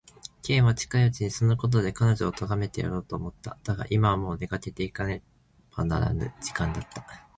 [0.41, 3.59] Ｋ は近いうちにそのことで彼女をとがめてやろうと思った。
[3.63, 5.21] だが、今はもう出かけていかね
[5.77, 7.05] ばならぬ時間だった。